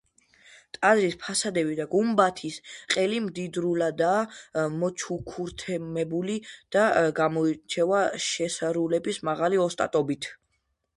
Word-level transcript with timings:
ტაძრის 0.75 1.17
ფასადები 1.25 1.75
და 1.79 1.85
გუმბათის 1.91 2.57
ყელი 2.95 3.19
მდიდრულადაა 3.27 4.65
მოჩუქურთმებული 4.79 6.41
და 6.79 6.89
გამოირჩევა 7.23 8.05
შესრულების 8.33 9.25
მაღალი 9.31 9.65
ოსტატობით. 9.71 10.33